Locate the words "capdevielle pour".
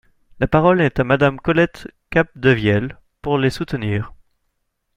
2.09-3.37